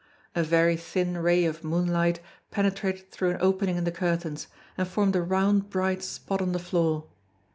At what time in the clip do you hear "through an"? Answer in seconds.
3.11-3.37